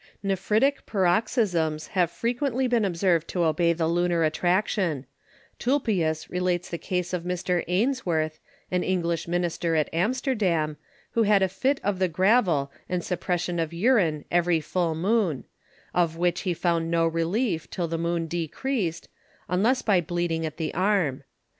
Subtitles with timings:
[0.23, 5.05] Nephritic Paroxysms have frequently been observed to obey the Lunar Attraction:
[5.59, 7.63] Tulpius relates the Case of Mr.
[7.67, 8.39] Ainsworth,
[8.71, 10.77] an English Minister at Amsterdam,
[11.11, 15.43] who had a Fit of the Gravel and suppression of Urine every Full Moon,
[15.93, 19.07] of which he found no relief till the Moon decreased,
[19.47, 21.23] unless by Bleeding at the Arm.